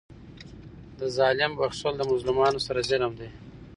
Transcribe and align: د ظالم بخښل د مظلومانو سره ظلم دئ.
د 0.99 1.01
ظالم 1.17 1.51
بخښل 1.59 1.93
د 1.97 2.01
مظلومانو 2.11 2.59
سره 2.67 2.85
ظلم 2.89 3.11
دئ. 3.19 3.29